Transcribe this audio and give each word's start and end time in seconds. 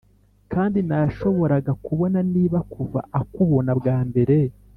kandi 0.53 0.79
nashoboraga 0.87 1.71
kubona 1.85 2.19
niba 2.33 2.59
kuva 2.73 2.99
akubona 3.21 3.71
bwa 3.79 3.97
mbere, 4.09 4.37